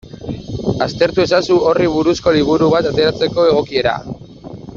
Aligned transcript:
Aztertu 0.85 1.23
ezazu 1.25 1.57
horri 1.71 1.91
buruzko 1.97 2.33
liburu 2.39 2.71
bat 2.77 2.91
ateratzeko 2.93 3.47
egokiera. 3.53 3.95